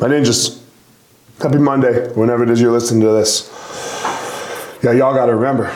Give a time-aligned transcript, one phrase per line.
[0.00, 0.58] My ninjas,
[1.42, 3.50] happy Monday, whenever it is you're listening to this.
[4.82, 5.70] Yeah, y'all gotta remember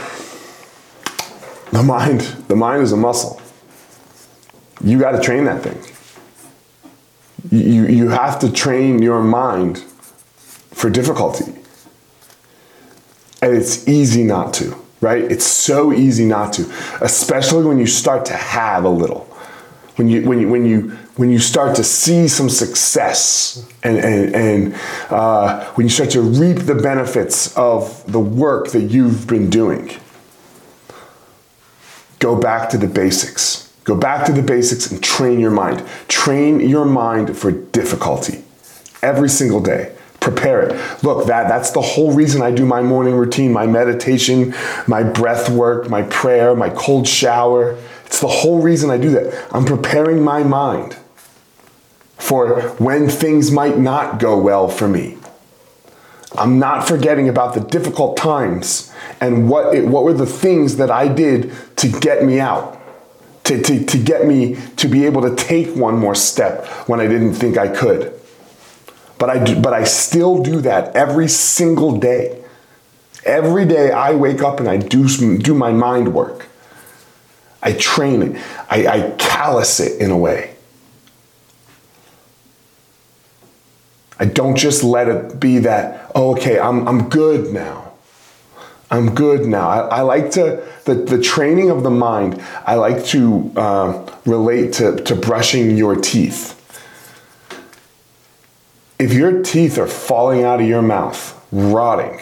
[1.70, 3.42] the mind, the mind is a muscle.
[4.82, 5.78] You gotta train that thing.
[7.50, 9.80] You, you have to train your mind
[10.70, 11.52] for difficulty.
[13.42, 15.22] And it's easy not to, right?
[15.22, 16.62] It's so easy not to,
[17.02, 19.28] especially when you start to have a little.
[19.96, 24.34] When you, when you, when you, when you start to see some success and, and,
[24.34, 24.74] and
[25.08, 29.92] uh, when you start to reap the benefits of the work that you've been doing,
[32.18, 33.72] go back to the basics.
[33.84, 35.86] Go back to the basics and train your mind.
[36.08, 38.42] Train your mind for difficulty
[39.02, 39.94] every single day.
[40.20, 41.04] Prepare it.
[41.04, 44.54] Look, that, that's the whole reason I do my morning routine, my meditation,
[44.86, 47.78] my breath work, my prayer, my cold shower.
[48.14, 49.48] It's the whole reason I do that.
[49.52, 50.94] I'm preparing my mind
[52.16, 55.18] for when things might not go well for me.
[56.38, 60.92] I'm not forgetting about the difficult times and what, it, what were the things that
[60.92, 62.80] I did to get me out,
[63.46, 67.08] to, to, to get me to be able to take one more step when I
[67.08, 68.12] didn't think I could.
[69.18, 72.44] But I, do, but I still do that every single day.
[73.24, 76.46] Every day I wake up and I do, do my mind work.
[77.64, 80.54] I train it, I, I callous it in a way.
[84.18, 87.92] I don't just let it be that, oh, okay, I'm, I'm good now.
[88.90, 89.68] I'm good now.
[89.68, 94.74] I, I like to, the, the training of the mind, I like to uh, relate
[94.74, 96.52] to, to brushing your teeth.
[98.98, 102.20] If your teeth are falling out of your mouth, rotting,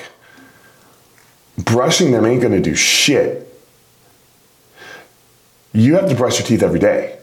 [1.58, 3.51] brushing them ain't gonna do shit.
[5.72, 7.18] You have to brush your teeth every day.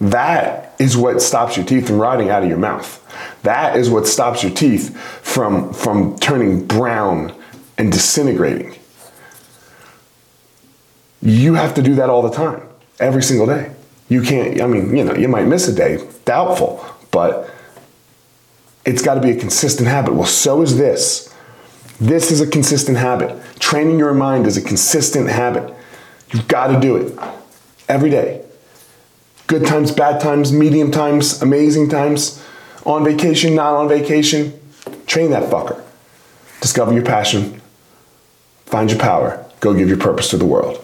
[0.00, 2.98] That is what stops your teeth from rotting out of your mouth.
[3.44, 7.34] That is what stops your teeth from, from turning brown
[7.78, 8.74] and disintegrating.
[11.20, 12.62] You have to do that all the time,
[12.98, 13.72] every single day.
[14.08, 17.48] You can't, I mean, you know, you might miss a day, doubtful, but
[18.84, 20.14] it's got to be a consistent habit.
[20.14, 21.32] Well, so is this.
[22.00, 23.40] This is a consistent habit.
[23.60, 25.72] Training your mind is a consistent habit.
[26.32, 27.16] You've got to do it
[27.92, 28.42] every day.
[29.46, 32.42] Good times, bad times, medium times, amazing times,
[32.86, 34.58] on vacation, not on vacation.
[35.06, 35.80] Train that fucker.
[36.60, 37.60] Discover your passion,
[38.66, 40.82] find your power, go give your purpose to the world.